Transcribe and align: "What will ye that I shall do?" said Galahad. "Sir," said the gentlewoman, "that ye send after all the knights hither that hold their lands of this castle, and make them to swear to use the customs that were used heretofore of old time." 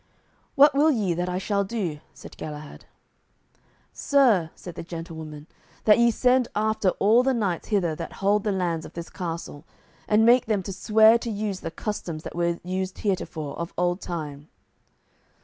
"What 0.55 0.73
will 0.73 0.89
ye 0.89 1.13
that 1.13 1.29
I 1.29 1.37
shall 1.37 1.63
do?" 1.63 1.99
said 2.11 2.35
Galahad. 2.35 2.85
"Sir," 3.93 4.49
said 4.55 4.73
the 4.73 4.81
gentlewoman, 4.81 5.45
"that 5.83 5.99
ye 5.99 6.09
send 6.09 6.47
after 6.55 6.89
all 6.97 7.21
the 7.21 7.35
knights 7.35 7.67
hither 7.67 7.93
that 7.93 8.13
hold 8.13 8.43
their 8.43 8.51
lands 8.51 8.83
of 8.83 8.93
this 8.93 9.11
castle, 9.11 9.63
and 10.07 10.25
make 10.25 10.47
them 10.47 10.63
to 10.63 10.73
swear 10.73 11.19
to 11.19 11.29
use 11.29 11.59
the 11.59 11.69
customs 11.69 12.23
that 12.23 12.35
were 12.35 12.59
used 12.63 12.97
heretofore 12.97 13.55
of 13.59 13.75
old 13.77 14.01
time." 14.01 14.49